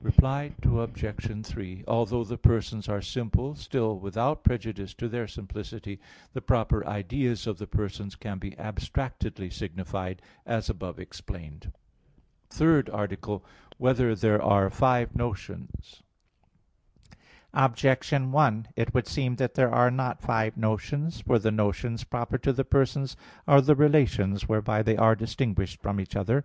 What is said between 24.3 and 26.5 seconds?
whereby they are distinguished from each other.